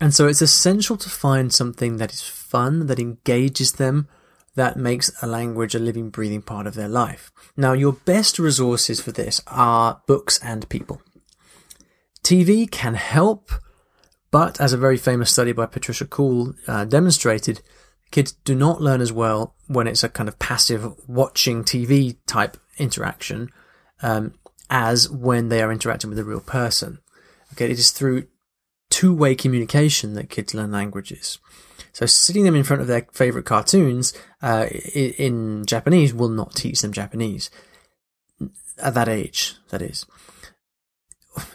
And 0.00 0.14
so 0.14 0.26
it's 0.26 0.42
essential 0.42 0.96
to 0.98 1.08
find 1.08 1.52
something 1.52 1.96
that 1.96 2.12
is 2.12 2.22
fun, 2.22 2.86
that 2.86 2.98
engages 2.98 3.72
them, 3.72 4.08
that 4.56 4.76
makes 4.76 5.12
a 5.22 5.26
language 5.26 5.74
a 5.74 5.78
living, 5.78 6.10
breathing 6.10 6.42
part 6.42 6.66
of 6.66 6.74
their 6.74 6.88
life. 6.88 7.30
Now, 7.56 7.72
your 7.72 7.92
best 7.92 8.38
resources 8.38 9.00
for 9.00 9.12
this 9.12 9.40
are 9.46 10.02
books 10.06 10.38
and 10.42 10.68
people. 10.68 11.00
TV 12.24 12.68
can 12.68 12.94
help, 12.94 13.52
but 14.30 14.60
as 14.60 14.72
a 14.72 14.78
very 14.78 14.96
famous 14.96 15.30
study 15.30 15.52
by 15.52 15.66
Patricia 15.66 16.06
Kuhl 16.06 16.54
uh, 16.66 16.84
demonstrated, 16.84 17.62
kids 18.10 18.32
do 18.32 18.54
not 18.54 18.80
learn 18.80 19.00
as 19.00 19.12
well 19.12 19.54
when 19.68 19.86
it's 19.86 20.02
a 20.02 20.08
kind 20.08 20.28
of 20.28 20.38
passive 20.38 20.92
watching 21.06 21.62
TV 21.62 22.16
type 22.26 22.56
interaction 22.78 23.50
um, 24.02 24.34
as 24.70 25.08
when 25.08 25.50
they 25.50 25.62
are 25.62 25.70
interacting 25.70 26.10
with 26.10 26.18
a 26.18 26.24
real 26.24 26.40
person. 26.40 26.98
Okay, 27.52 27.66
it 27.66 27.78
is 27.78 27.90
through 27.90 28.26
two-way 28.90 29.34
communication 29.34 30.14
that 30.14 30.30
kids 30.30 30.54
learn 30.54 30.72
languages. 30.72 31.38
So 31.96 32.04
sitting 32.04 32.44
them 32.44 32.54
in 32.54 32.62
front 32.62 32.82
of 32.82 32.88
their 32.88 33.06
favorite 33.14 33.46
cartoons 33.46 34.12
uh, 34.42 34.66
in 34.66 35.64
Japanese 35.64 36.12
will 36.12 36.28
not 36.28 36.54
teach 36.54 36.82
them 36.82 36.92
Japanese 36.92 37.48
at 38.76 38.92
that 38.92 39.08
age. 39.08 39.54
That 39.70 39.80
is. 39.80 40.04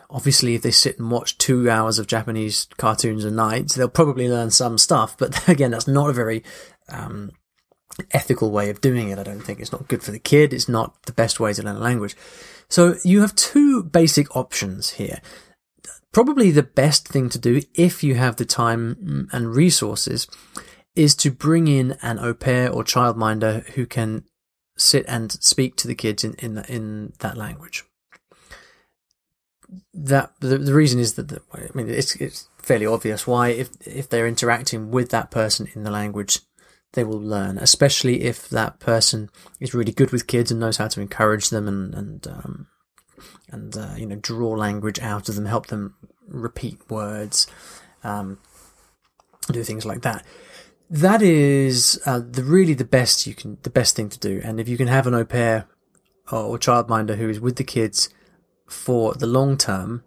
Obviously, 0.10 0.55
if 0.55 0.63
they 0.63 0.71
sit 0.71 0.98
and 0.98 1.12
watch 1.12 1.38
two 1.38 1.69
hours 1.69 2.00
of 2.00 2.07
Japanese 2.07 2.65
cartoons 2.77 3.24
a 3.24 3.29
night, 3.29 3.74
they'll 3.75 3.88
probably 3.88 4.27
learn 4.27 4.50
some 4.50 4.79
stuff. 4.79 5.15
But 5.15 5.48
again, 5.48 5.69
that's 5.69 5.88
not 5.88 6.10
a 6.10 6.13
very 6.13 6.43
um, 6.89 7.29
ethical 8.10 8.50
way 8.50 8.71
of 8.71 8.81
doing 8.81 9.10
it. 9.10 9.19
I 9.19 9.24
don't 9.24 9.41
think 9.41 9.60
it's 9.60 9.71
not 9.71 9.88
good 9.88 10.01
for 10.01 10.10
the 10.10 10.17
kid. 10.17 10.53
It's 10.53 10.67
not 10.67 11.03
the 11.03 11.13
best 11.13 11.39
way 11.39 11.53
to 11.53 11.62
learn 11.62 11.75
a 11.75 11.79
language. 11.79 12.15
So 12.67 12.95
you 13.03 13.21
have 13.21 13.36
two 13.36 13.83
basic 13.83 14.36
options 14.36 14.89
here. 14.89 15.21
Probably 16.11 16.51
the 16.51 16.63
best 16.63 17.07
thing 17.07 17.29
to 17.29 17.39
do 17.39 17.61
if 17.73 18.03
you 18.03 18.15
have 18.15 18.35
the 18.35 18.45
time 18.45 19.29
and 19.31 19.55
resources 19.55 20.27
is 20.95 21.15
to 21.15 21.31
bring 21.31 21.67
in 21.67 21.97
an 22.01 22.19
au 22.19 22.33
pair 22.33 22.69
or 22.69 22.83
childminder 22.83 23.65
who 23.71 23.85
can 23.85 24.25
sit 24.77 25.05
and 25.07 25.31
speak 25.31 25.77
to 25.77 25.87
the 25.87 25.95
kids 25.95 26.23
in, 26.23 26.33
in, 26.35 26.57
in 26.67 27.13
that 27.19 27.37
language. 27.37 27.85
That 29.93 30.33
the, 30.41 30.57
the 30.57 30.73
reason 30.73 30.99
is 30.99 31.13
that 31.13 31.29
the, 31.29 31.41
I 31.53 31.69
mean 31.73 31.89
it's 31.89 32.15
it's 32.17 32.49
fairly 32.57 32.85
obvious 32.85 33.25
why 33.25 33.49
if 33.49 33.69
if 33.87 34.09
they're 34.09 34.27
interacting 34.27 34.91
with 34.91 35.11
that 35.11 35.31
person 35.31 35.69
in 35.73 35.83
the 35.83 35.91
language 35.91 36.39
they 36.93 37.05
will 37.05 37.21
learn, 37.21 37.57
especially 37.57 38.23
if 38.23 38.49
that 38.49 38.81
person 38.81 39.29
is 39.61 39.73
really 39.73 39.93
good 39.93 40.11
with 40.11 40.27
kids 40.27 40.51
and 40.51 40.59
knows 40.59 40.75
how 40.75 40.89
to 40.89 40.99
encourage 40.99 41.49
them 41.49 41.69
and 41.69 41.95
and 41.95 42.27
um, 42.27 42.67
and 43.49 43.75
uh, 43.77 43.93
you 43.97 44.05
know 44.05 44.15
draw 44.15 44.51
language 44.51 44.99
out 44.99 45.29
of 45.29 45.35
them, 45.35 45.45
help 45.45 45.67
them 45.67 45.95
repeat 46.27 46.79
words, 46.89 47.47
um, 48.03 48.39
do 49.51 49.63
things 49.63 49.85
like 49.85 50.01
that. 50.01 50.25
That 50.89 51.21
is 51.21 52.01
uh, 52.05 52.19
the 52.19 52.43
really 52.43 52.73
the 52.73 52.85
best 52.85 53.25
you 53.25 53.33
can 53.33 53.57
the 53.63 53.69
best 53.69 53.95
thing 53.95 54.09
to 54.09 54.19
do. 54.19 54.41
And 54.43 54.59
if 54.59 54.67
you 54.67 54.77
can 54.77 54.87
have 54.87 55.07
an 55.07 55.13
au 55.13 55.25
pair 55.25 55.67
or 56.31 56.57
childminder 56.57 57.17
who 57.17 57.29
is 57.29 57.39
with 57.39 57.55
the 57.57 57.63
kids 57.63 58.09
for 58.67 59.13
the 59.13 59.27
long 59.27 59.57
term, 59.57 60.03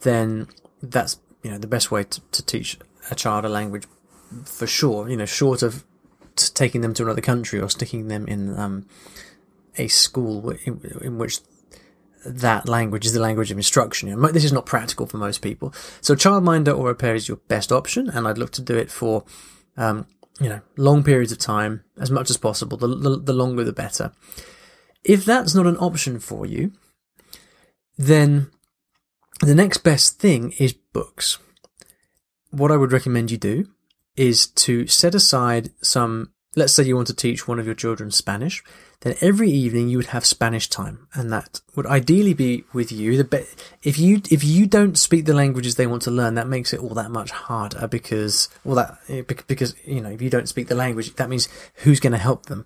then 0.00 0.48
that's 0.82 1.18
you 1.42 1.50
know 1.50 1.58
the 1.58 1.66
best 1.66 1.90
way 1.90 2.04
to, 2.04 2.20
to 2.20 2.44
teach 2.44 2.78
a 3.10 3.14
child 3.14 3.44
a 3.44 3.48
language 3.48 3.86
for 4.44 4.66
sure. 4.66 5.08
You 5.08 5.16
know, 5.16 5.26
short 5.26 5.62
of 5.62 5.84
taking 6.36 6.80
them 6.80 6.94
to 6.94 7.02
another 7.02 7.20
country 7.20 7.60
or 7.60 7.68
sticking 7.68 8.08
them 8.08 8.26
in 8.26 8.58
um, 8.58 8.86
a 9.76 9.88
school 9.88 10.50
in, 10.64 10.80
in, 11.00 11.18
which 11.18 11.40
that 12.24 12.68
language 12.68 13.06
is 13.06 13.12
the 13.12 13.20
language 13.20 13.50
of 13.50 13.56
instruction. 13.56 14.08
You 14.08 14.16
know, 14.16 14.28
this 14.28 14.44
is 14.44 14.52
not 14.52 14.66
practical 14.66 15.06
for 15.06 15.18
most 15.18 15.42
people. 15.42 15.72
So 16.00 16.14
childminder 16.14 16.76
or 16.76 16.90
au 16.90 16.94
pair 16.94 17.14
is 17.14 17.28
your 17.28 17.38
best 17.48 17.72
option, 17.72 18.08
and 18.08 18.26
I'd 18.26 18.38
look 18.38 18.52
to 18.52 18.62
do 18.62 18.76
it 18.76 18.90
for, 18.90 19.24
um, 19.76 20.06
you 20.40 20.48
know, 20.48 20.60
long 20.76 21.02
periods 21.02 21.32
of 21.32 21.38
time 21.38 21.84
as 22.00 22.10
much 22.10 22.30
as 22.30 22.36
possible. 22.36 22.76
The, 22.76 22.88
the, 22.88 23.16
the 23.18 23.32
longer, 23.32 23.64
the 23.64 23.72
better. 23.72 24.12
If 25.04 25.24
that's 25.24 25.54
not 25.54 25.66
an 25.66 25.76
option 25.78 26.20
for 26.20 26.46
you, 26.46 26.72
then 27.98 28.50
the 29.40 29.54
next 29.54 29.78
best 29.78 30.20
thing 30.20 30.52
is 30.58 30.72
books. 30.72 31.38
What 32.50 32.70
I 32.70 32.76
would 32.76 32.92
recommend 32.92 33.30
you 33.30 33.38
do 33.38 33.66
is 34.16 34.46
to 34.46 34.86
set 34.86 35.14
aside 35.14 35.70
some, 35.82 36.32
let's 36.54 36.72
say 36.72 36.84
you 36.84 36.94
want 36.94 37.08
to 37.08 37.14
teach 37.14 37.48
one 37.48 37.58
of 37.58 37.66
your 37.66 37.74
children 37.74 38.10
Spanish, 38.10 38.62
then 39.02 39.16
every 39.20 39.50
evening 39.50 39.88
you 39.88 39.96
would 39.98 40.06
have 40.06 40.24
Spanish 40.24 40.68
time, 40.68 41.08
and 41.12 41.32
that 41.32 41.60
would 41.74 41.86
ideally 41.86 42.34
be 42.34 42.64
with 42.72 42.92
you. 42.92 43.16
The 43.16 43.24
be- 43.24 43.46
if 43.82 43.98
you 43.98 44.22
if 44.30 44.44
you 44.44 44.66
don't 44.66 44.96
speak 44.96 45.24
the 45.24 45.34
languages 45.34 45.74
they 45.74 45.88
want 45.88 46.02
to 46.02 46.10
learn, 46.10 46.34
that 46.34 46.46
makes 46.46 46.72
it 46.72 46.80
all 46.80 46.94
that 46.94 47.10
much 47.10 47.32
harder 47.32 47.88
because 47.88 48.48
all 48.64 48.76
that 48.76 48.98
eh, 49.08 49.22
because 49.22 49.74
you 49.84 50.00
know 50.00 50.10
if 50.10 50.22
you 50.22 50.30
don't 50.30 50.48
speak 50.48 50.68
the 50.68 50.76
language, 50.76 51.14
that 51.16 51.28
means 51.28 51.48
who's 51.76 52.00
going 52.00 52.12
to 52.12 52.18
help 52.18 52.46
them. 52.46 52.64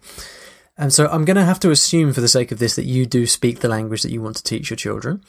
And 0.76 0.92
so 0.92 1.08
I'm 1.08 1.24
going 1.24 1.38
to 1.38 1.44
have 1.44 1.60
to 1.60 1.70
assume, 1.70 2.12
for 2.12 2.20
the 2.20 2.28
sake 2.28 2.52
of 2.52 2.58
this, 2.58 2.76
that 2.76 2.84
you 2.84 3.06
do 3.06 3.26
speak 3.26 3.60
the 3.60 3.68
language 3.68 4.02
that 4.02 4.12
you 4.12 4.20
want 4.20 4.36
to 4.36 4.42
teach 4.42 4.68
your 4.68 4.76
children. 4.76 5.22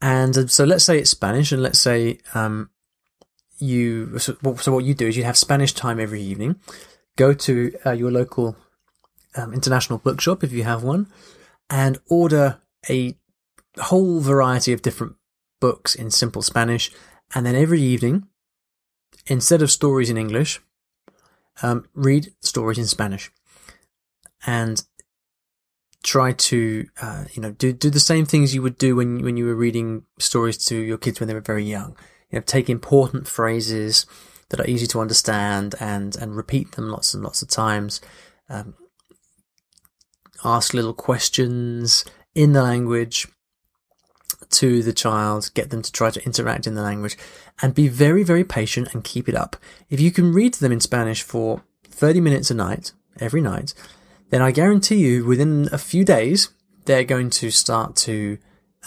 And 0.00 0.36
uh, 0.38 0.46
so 0.46 0.64
let's 0.64 0.84
say 0.84 0.98
it's 0.98 1.10
Spanish, 1.10 1.52
and 1.52 1.62
let's 1.62 1.78
say 1.78 2.18
um, 2.32 2.70
you 3.58 4.18
so, 4.18 4.36
so, 4.56 4.72
what 4.72 4.84
you 4.84 4.94
do 4.94 5.06
is 5.06 5.18
you 5.18 5.24
have 5.24 5.36
Spanish 5.36 5.74
time 5.74 6.00
every 6.00 6.22
evening. 6.22 6.56
Go 7.16 7.34
to 7.34 7.72
uh, 7.84 7.92
your 7.92 8.10
local 8.10 8.56
um, 9.36 9.52
international 9.52 9.98
bookshop 9.98 10.44
if 10.44 10.52
you 10.52 10.64
have 10.64 10.82
one, 10.82 11.08
and 11.70 11.98
order 12.08 12.60
a 12.88 13.16
whole 13.78 14.20
variety 14.20 14.72
of 14.72 14.82
different 14.82 15.14
books 15.60 15.94
in 15.94 16.10
simple 16.10 16.42
Spanish. 16.42 16.90
And 17.34 17.44
then 17.44 17.54
every 17.54 17.80
evening, 17.80 18.28
instead 19.26 19.62
of 19.62 19.70
stories 19.70 20.10
in 20.10 20.16
English, 20.16 20.60
um, 21.62 21.86
read 21.94 22.32
stories 22.40 22.78
in 22.78 22.86
Spanish, 22.86 23.30
and 24.46 24.82
try 26.02 26.32
to 26.32 26.86
uh, 27.00 27.24
you 27.32 27.40
know 27.40 27.52
do 27.52 27.72
do 27.72 27.88
the 27.90 28.00
same 28.00 28.26
things 28.26 28.54
you 28.54 28.62
would 28.62 28.76
do 28.76 28.94
when 28.96 29.22
when 29.22 29.36
you 29.36 29.46
were 29.46 29.54
reading 29.54 30.04
stories 30.18 30.58
to 30.66 30.76
your 30.76 30.98
kids 30.98 31.18
when 31.18 31.28
they 31.28 31.34
were 31.34 31.40
very 31.40 31.64
young 31.64 31.96
you 32.34 32.40
know, 32.40 32.44
take 32.44 32.68
important 32.68 33.28
phrases 33.28 34.06
that 34.48 34.58
are 34.58 34.66
easy 34.66 34.88
to 34.88 35.00
understand 35.00 35.76
and, 35.78 36.16
and 36.16 36.36
repeat 36.36 36.72
them 36.72 36.90
lots 36.90 37.14
and 37.14 37.22
lots 37.22 37.42
of 37.42 37.48
times. 37.48 38.00
Um, 38.48 38.74
ask 40.44 40.74
little 40.74 40.94
questions 40.94 42.04
in 42.34 42.52
the 42.52 42.62
language 42.62 43.26
to 44.50 44.82
the 44.82 44.92
child, 44.92 45.50
get 45.54 45.70
them 45.70 45.82
to 45.82 45.92
try 45.92 46.10
to 46.10 46.24
interact 46.24 46.66
in 46.66 46.74
the 46.74 46.82
language 46.82 47.16
and 47.62 47.74
be 47.74 47.88
very, 47.88 48.22
very 48.22 48.44
patient 48.44 48.92
and 48.92 49.04
keep 49.04 49.28
it 49.28 49.34
up. 49.34 49.56
If 49.90 50.00
you 50.00 50.10
can 50.10 50.32
read 50.32 50.52
to 50.54 50.60
them 50.60 50.72
in 50.72 50.80
Spanish 50.80 51.22
for 51.22 51.62
30 51.84 52.20
minutes 52.20 52.50
a 52.50 52.54
night, 52.54 52.92
every 53.20 53.40
night, 53.40 53.74
then 54.30 54.42
I 54.42 54.50
guarantee 54.50 54.96
you 54.96 55.24
within 55.24 55.68
a 55.72 55.78
few 55.78 56.04
days, 56.04 56.50
they're 56.84 57.04
going 57.04 57.30
to 57.30 57.50
start 57.50 57.96
to, 57.96 58.38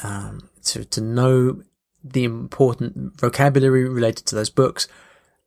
um, 0.04 0.50
to, 0.64 0.86
to 0.86 1.02
know 1.02 1.64
the 2.04 2.24
important 2.24 3.20
vocabulary 3.20 3.88
related 3.88 4.26
to 4.28 4.36
those 4.36 4.50
books, 4.50 4.88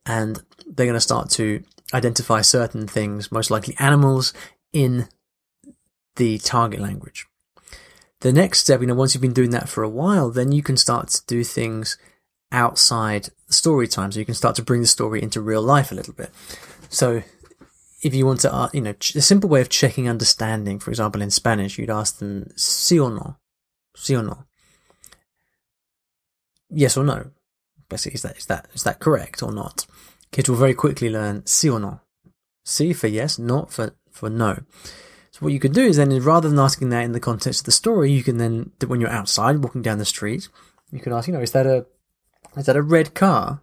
and 0.06 0.42
they're 0.66 0.86
going 0.86 0.94
to 0.94 1.00
start 1.00 1.30
to 1.30 1.62
identify 1.92 2.40
certain 2.40 2.86
things, 2.86 3.32
most 3.32 3.50
likely 3.50 3.74
animals, 3.78 4.32
in 4.72 5.08
the 6.16 6.38
target 6.38 6.80
language. 6.80 7.26
The 8.20 8.32
next 8.32 8.60
step, 8.60 8.80
you 8.80 8.86
know, 8.86 8.94
once 8.94 9.14
you've 9.14 9.22
been 9.22 9.32
doing 9.32 9.50
that 9.50 9.68
for 9.68 9.82
a 9.82 9.88
while, 9.88 10.30
then 10.30 10.52
you 10.52 10.62
can 10.62 10.76
start 10.76 11.08
to 11.08 11.22
do 11.26 11.42
things 11.42 11.96
outside 12.52 13.30
story 13.48 13.88
time. 13.88 14.12
So 14.12 14.18
you 14.18 14.26
can 14.26 14.34
start 14.34 14.56
to 14.56 14.62
bring 14.62 14.82
the 14.82 14.86
story 14.86 15.22
into 15.22 15.40
real 15.40 15.62
life 15.62 15.90
a 15.90 15.94
little 15.94 16.14
bit. 16.14 16.30
So 16.90 17.22
if 18.02 18.14
you 18.14 18.26
want 18.26 18.40
to, 18.40 18.52
uh, 18.52 18.68
you 18.74 18.82
know, 18.82 18.94
a 19.14 19.20
simple 19.20 19.48
way 19.48 19.62
of 19.62 19.70
checking 19.70 20.08
understanding, 20.08 20.78
for 20.78 20.90
example, 20.90 21.22
in 21.22 21.30
Spanish, 21.30 21.78
you'd 21.78 21.90
ask 21.90 22.18
them, 22.18 22.50
sí 22.56 23.00
o 23.00 23.08
no, 23.08 23.36
sí 23.96 24.18
o 24.18 24.22
no 24.22 24.44
yes 26.70 26.96
or 26.96 27.04
no. 27.04 27.30
Basically, 27.88 28.14
is 28.14 28.22
that 28.22 28.36
is 28.36 28.46
that 28.46 28.68
is 28.72 28.84
that 28.84 29.00
correct 29.00 29.42
or 29.42 29.52
not? 29.52 29.86
Kids 30.30 30.48
will 30.48 30.56
very 30.56 30.74
quickly 30.74 31.10
learn 31.10 31.42
sí 31.42 31.70
o 31.70 31.78
no. 31.78 32.00
Sí 32.64 32.94
for 32.94 33.08
yes, 33.08 33.38
not 33.38 33.72
for 33.72 33.92
for 34.10 34.30
no. 34.30 34.62
So 35.40 35.46
what 35.46 35.54
you 35.54 35.60
can 35.60 35.72
do 35.72 35.84
is 35.84 35.96
then, 35.96 36.16
rather 36.20 36.50
than 36.50 36.58
asking 36.58 36.90
that 36.90 37.04
in 37.04 37.12
the 37.12 37.20
context 37.20 37.62
of 37.62 37.64
the 37.64 37.72
story, 37.72 38.12
you 38.12 38.22
can 38.22 38.36
then, 38.36 38.72
when 38.86 39.00
you're 39.00 39.08
outside 39.08 39.62
walking 39.62 39.80
down 39.80 39.96
the 39.96 40.04
street, 40.04 40.48
you 40.92 41.00
can 41.00 41.14
ask, 41.14 41.28
you 41.28 41.32
know, 41.32 41.40
is 41.40 41.52
that 41.52 41.66
a 41.66 41.86
is 42.56 42.66
that 42.66 42.76
a 42.76 42.82
red 42.82 43.14
car? 43.14 43.62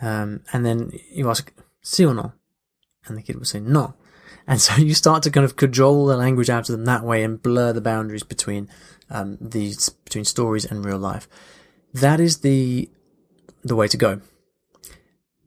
Um, 0.00 0.42
and 0.52 0.64
then 0.64 0.92
you 1.10 1.28
ask 1.28 1.52
sí 1.82 2.08
or 2.08 2.14
no, 2.14 2.32
and 3.06 3.18
the 3.18 3.22
kid 3.22 3.36
will 3.36 3.44
say 3.44 3.58
no. 3.58 3.94
And 4.46 4.60
so 4.60 4.76
you 4.76 4.94
start 4.94 5.24
to 5.24 5.30
kind 5.30 5.44
of 5.44 5.56
cajole 5.56 6.06
the 6.06 6.16
language 6.16 6.48
out 6.48 6.68
of 6.68 6.76
them 6.76 6.84
that 6.84 7.02
way 7.02 7.24
and 7.24 7.42
blur 7.42 7.72
the 7.72 7.80
boundaries 7.80 8.22
between 8.22 8.68
um, 9.10 9.36
these 9.40 9.88
between 9.88 10.24
stories 10.24 10.64
and 10.64 10.84
real 10.84 10.98
life. 10.98 11.28
That 11.92 12.20
is 12.20 12.38
the 12.38 12.88
the 13.64 13.74
way 13.74 13.88
to 13.88 13.96
go. 13.96 14.20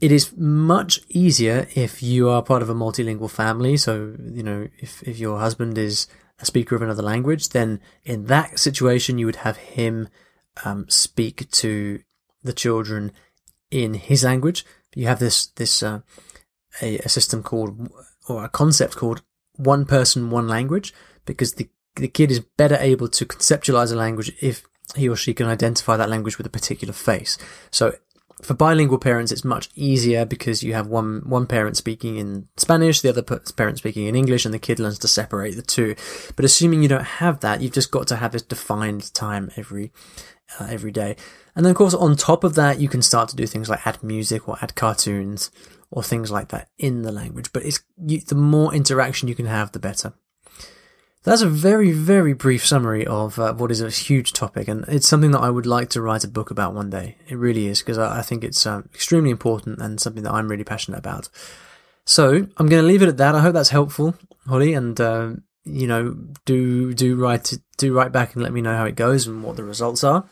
It 0.02 0.12
is 0.12 0.36
much 0.36 1.02
easier 1.10 1.68
if 1.76 2.02
you 2.02 2.28
are 2.30 2.42
part 2.42 2.64
of 2.64 2.70
a 2.70 2.76
multilingual 2.76 3.30
family. 3.30 3.78
So 3.78 4.16
you 4.34 4.44
know, 4.44 4.68
if 4.80 5.04
if 5.04 5.20
your 5.20 5.40
husband 5.40 5.78
is 5.78 6.08
a 6.40 6.46
speaker 6.46 6.76
of 6.76 6.82
another 6.82 7.04
language, 7.04 7.50
then 7.50 7.80
in 8.04 8.26
that 8.26 8.60
situation 8.60 9.20
you 9.20 9.28
would 9.28 9.38
have 9.38 9.58
him 9.58 10.10
um, 10.66 10.86
speak 10.90 11.50
to 11.52 12.02
the 12.44 12.54
children 12.54 13.12
in 13.70 13.94
his 13.94 14.24
language. 14.24 14.66
You 14.96 15.06
have 15.06 15.20
this 15.20 15.48
this 15.48 15.84
uh, 15.84 16.02
a, 16.82 16.98
a 17.00 17.10
system 17.10 17.44
called 17.44 17.90
or 18.28 18.44
a 18.44 18.50
concept 18.50 18.98
called 18.98 19.22
one 19.56 19.86
person 19.86 20.32
one 20.32 20.48
language 20.48 20.94
because 21.26 21.54
the 21.54 21.70
the 21.96 22.08
kid 22.08 22.32
is 22.32 22.40
better 22.40 22.78
able 22.80 23.08
to 23.10 23.26
conceptualize 23.26 23.92
a 23.92 23.96
language 23.96 24.32
if 24.42 24.64
he 24.96 25.08
or 25.08 25.16
she 25.16 25.34
can 25.34 25.48
identify 25.48 25.96
that 25.98 26.10
language 26.10 26.38
with 26.38 26.48
a 26.48 26.50
particular 26.50 26.94
face. 26.94 27.38
So 27.70 27.94
for 28.42 28.54
bilingual 28.54 28.98
parents, 28.98 29.32
it's 29.32 29.44
much 29.44 29.70
easier 29.76 30.26
because 30.26 30.64
you 30.64 30.74
have 30.74 30.88
one 30.88 31.22
one 31.26 31.46
parent 31.46 31.78
speaking 31.78 32.18
in 32.18 32.48
Spanish, 32.58 33.02
the 33.02 33.10
other 33.10 33.22
parent 33.22 33.78
speaking 33.78 34.08
in 34.08 34.16
English, 34.16 34.46
and 34.46 34.54
the 34.54 34.60
kid 34.60 34.80
learns 34.80 35.00
to 35.00 35.08
separate 35.08 35.56
the 35.56 35.62
two. 35.62 35.96
But 36.36 36.46
assuming 36.46 36.82
you 36.82 36.90
don't 36.90 37.04
have 37.04 37.40
that, 37.42 37.62
you've 37.62 37.74
just 37.74 37.92
got 37.92 38.08
to 38.08 38.18
have 38.18 38.32
this 38.32 38.42
defined 38.42 39.14
time 39.14 39.52
every 39.56 39.92
uh, 40.60 40.68
every 40.70 40.92
day. 40.92 41.16
And 41.56 41.66
then, 41.66 41.72
of 41.72 41.78
course, 41.78 41.94
on 41.94 42.16
top 42.16 42.44
of 42.44 42.56
that, 42.56 42.80
you 42.80 42.88
can 42.88 43.02
start 43.02 43.30
to 43.30 43.36
do 43.36 43.46
things 43.46 43.70
like 43.70 43.86
add 43.86 44.02
music 44.02 44.48
or 44.48 44.58
add 44.62 44.76
cartoons 44.76 45.52
or 45.90 46.02
things 46.02 46.32
like 46.32 46.50
that 46.50 46.70
in 46.78 47.02
the 47.02 47.12
language. 47.12 47.52
But 47.52 47.66
it's 47.66 47.82
you, 47.98 48.22
the 48.22 48.36
more 48.36 48.74
interaction 48.74 49.28
you 49.28 49.36
can 49.36 49.48
have, 49.48 49.72
the 49.72 49.80
better. 49.80 50.14
That's 51.24 51.44
a 51.44 51.50
very, 51.50 51.92
very 51.92 52.34
brief 52.34 52.66
summary 52.66 53.06
of 53.06 53.38
uh, 53.38 53.54
what 53.54 53.70
is 53.70 53.80
a 53.80 53.92
huge 53.92 54.34
topic, 54.34 54.68
and 54.68 54.86
it's 54.88 55.08
something 55.08 55.32
that 55.32 55.42
I 55.42 55.52
would 55.52 55.68
like 55.68 55.90
to 55.90 56.02
write 56.02 56.24
a 56.24 56.28
book 56.28 56.50
about 56.50 56.74
one 56.74 56.90
day. 56.90 57.18
It 57.28 57.38
really 57.38 57.68
is, 57.68 57.80
because 57.80 58.00
I, 58.00 58.20
I, 58.20 58.22
think 58.24 58.44
it's 58.44 58.66
uh, 58.66 58.82
extremely 58.96 59.30
important 59.30 59.80
and 59.80 60.00
something 60.00 60.24
that 60.24 60.34
I'm 60.34 60.48
really 60.48 60.64
passionate 60.64 60.98
about. 60.98 61.30
So 62.06 62.48
I'm 62.58 62.68
going 62.68 62.82
to 62.82 62.88
leave 62.88 63.04
it 63.04 63.10
at 63.10 63.18
that. 63.18 63.36
I 63.36 63.42
hope 63.42 63.54
that's 63.54 63.70
helpful, 63.70 64.16
Holly, 64.48 64.74
and 64.74 65.00
uh, 65.00 65.34
you 65.64 65.86
know, 65.86 66.18
do 66.46 66.92
do 66.96 67.16
write 67.16 67.54
do 67.78 67.94
write 67.94 68.12
back 68.12 68.34
and 68.34 68.42
let 68.42 68.52
me 68.52 68.62
know 68.62 68.76
how 68.76 68.86
it 68.86 68.96
goes 68.96 69.28
and 69.28 69.44
what 69.44 69.58
the 69.58 69.64
results 69.64 70.04
are, 70.04 70.26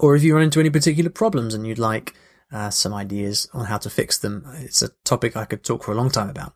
or 0.00 0.16
if 0.16 0.24
you 0.24 0.34
run 0.34 0.42
into 0.42 0.58
any 0.58 0.70
particular 0.70 1.10
problems 1.10 1.54
and 1.54 1.64
you'd 1.64 1.78
like 1.78 2.14
uh, 2.52 2.70
some 2.70 2.92
ideas 2.92 3.48
on 3.52 3.66
how 3.66 3.78
to 3.78 3.88
fix 3.88 4.18
them. 4.18 4.44
It's 4.58 4.82
a 4.82 4.90
topic 5.04 5.36
I 5.36 5.44
could 5.44 5.62
talk 5.62 5.84
for 5.84 5.92
a 5.92 5.96
long 5.96 6.10
time 6.10 6.28
about. 6.28 6.54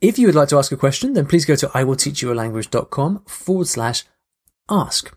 If 0.00 0.16
you 0.16 0.26
would 0.26 0.36
like 0.36 0.48
to 0.50 0.58
ask 0.58 0.70
a 0.70 0.76
question, 0.76 1.14
then 1.14 1.26
please 1.26 1.44
go 1.44 1.56
to 1.56 1.66
iwillteachyoualanguage.com 1.68 3.24
forward 3.26 3.66
slash 3.66 4.04
ask. 4.70 5.12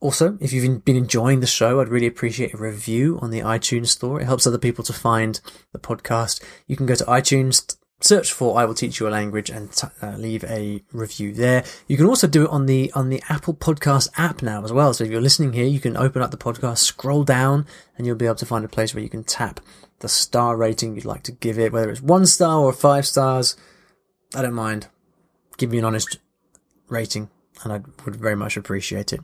Also, 0.00 0.38
if 0.40 0.52
you've 0.52 0.84
been 0.84 0.96
enjoying 0.96 1.40
the 1.40 1.46
show, 1.46 1.80
I'd 1.80 1.88
really 1.88 2.06
appreciate 2.06 2.54
a 2.54 2.56
review 2.56 3.18
on 3.20 3.30
the 3.30 3.40
iTunes 3.40 3.88
store. 3.88 4.20
It 4.20 4.24
helps 4.24 4.46
other 4.46 4.58
people 4.58 4.82
to 4.84 4.92
find 4.92 5.38
the 5.72 5.78
podcast. 5.78 6.42
You 6.66 6.76
can 6.76 6.86
go 6.86 6.94
to 6.94 7.04
iTunes, 7.04 7.76
search 8.00 8.32
for 8.32 8.58
I 8.58 8.64
will 8.64 8.74
teach 8.74 8.98
you 8.98 9.06
a 9.06 9.10
language 9.10 9.50
and 9.50 9.70
t- 9.70 9.86
uh, 10.00 10.16
leave 10.16 10.44
a 10.44 10.82
review 10.90 11.34
there. 11.34 11.62
You 11.86 11.98
can 11.98 12.06
also 12.06 12.26
do 12.26 12.44
it 12.44 12.50
on 12.50 12.64
the 12.64 12.90
on 12.94 13.10
the 13.10 13.22
Apple 13.28 13.54
Podcast 13.54 14.08
app 14.16 14.42
now 14.42 14.64
as 14.64 14.72
well. 14.72 14.94
So 14.94 15.04
if 15.04 15.10
you're 15.10 15.20
listening 15.20 15.52
here, 15.52 15.66
you 15.66 15.78
can 15.78 15.96
open 15.96 16.22
up 16.22 16.30
the 16.30 16.36
podcast, 16.38 16.78
scroll 16.78 17.22
down, 17.22 17.66
and 17.96 18.06
you'll 18.06 18.16
be 18.16 18.26
able 18.26 18.34
to 18.36 18.46
find 18.46 18.64
a 18.64 18.68
place 18.68 18.94
where 18.94 19.04
you 19.04 19.10
can 19.10 19.24
tap 19.24 19.60
the 20.02 20.08
star 20.08 20.56
rating 20.56 20.94
you'd 20.94 21.04
like 21.04 21.22
to 21.22 21.32
give 21.32 21.58
it, 21.58 21.72
whether 21.72 21.90
it's 21.90 22.02
one 22.02 22.26
star 22.26 22.58
or 22.58 22.72
five 22.72 23.06
stars. 23.06 23.56
I 24.34 24.42
don't 24.42 24.54
mind. 24.54 24.88
Give 25.56 25.70
me 25.70 25.78
an 25.78 25.84
honest 25.84 26.18
rating, 26.88 27.30
and 27.62 27.72
I 27.72 27.80
would 28.04 28.16
very 28.16 28.36
much 28.36 28.56
appreciate 28.56 29.12
it. 29.12 29.20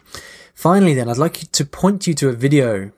Finally, 0.55 0.95
then, 0.95 1.09
I'd 1.09 1.19
like 1.19 1.51
to 1.53 1.65
point 1.65 2.07
you 2.07 2.15
to 2.15 2.29
a 2.29 2.33
video. 2.33 2.93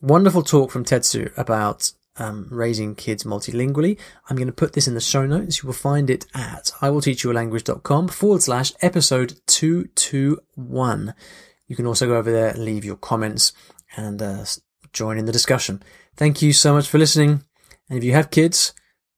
Wonderful 0.00 0.42
talk 0.42 0.70
from 0.70 0.84
Tetsu 0.84 1.36
about 1.38 1.92
um, 2.16 2.48
raising 2.50 2.94
kids 2.94 3.24
multilingually. 3.24 3.98
I'm 4.28 4.36
going 4.36 4.46
to 4.46 4.52
put 4.52 4.72
this 4.72 4.88
in 4.88 4.94
the 4.94 5.00
show 5.00 5.26
notes. 5.26 5.62
You 5.62 5.68
will 5.68 5.74
find 5.74 6.10
it 6.10 6.26
at 6.34 6.72
iwillteachyoualanguage.com 6.80 8.08
forward 8.08 8.42
slash 8.42 8.72
episode 8.80 9.40
221. 9.46 11.14
You 11.68 11.76
can 11.76 11.86
also 11.86 12.06
go 12.06 12.16
over 12.16 12.30
there 12.30 12.50
and 12.50 12.64
leave 12.64 12.84
your 12.84 12.96
comments 12.96 13.52
and 13.96 14.20
uh, 14.20 14.44
join 14.92 15.18
in 15.18 15.26
the 15.26 15.32
discussion. 15.32 15.82
Thank 16.16 16.42
you 16.42 16.52
so 16.52 16.74
much 16.74 16.88
for 16.88 16.98
listening. 16.98 17.44
And 17.88 17.98
if 17.98 18.04
you 18.04 18.12
have 18.12 18.30
kids, 18.30 18.72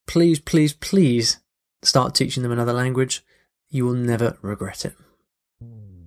please, 0.07 0.38
please, 0.38 0.73
please 0.73 1.38
start 1.83 2.14
teaching 2.14 2.43
them 2.43 2.52
another 2.52 2.73
language. 2.73 3.25
You 3.69 3.85
will 3.85 3.95
never 3.95 4.38
regret 4.43 4.85
it. 4.85 4.95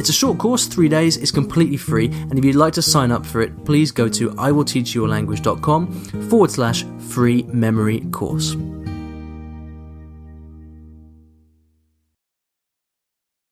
It's 0.00 0.08
a 0.08 0.14
short 0.14 0.38
course, 0.38 0.64
three 0.66 0.88
days, 0.88 1.18
it's 1.18 1.30
completely 1.30 1.76
free, 1.76 2.06
and 2.06 2.38
if 2.38 2.42
you'd 2.42 2.56
like 2.56 2.72
to 2.72 2.80
sign 2.80 3.12
up 3.12 3.26
for 3.26 3.42
it, 3.42 3.66
please 3.66 3.92
go 3.92 4.08
to 4.08 4.30
iwillteachyoualanguage.com 4.30 5.92
forward 6.30 6.50
slash 6.50 6.86
free 7.10 7.42
memory 7.42 8.00
course. 8.10 8.56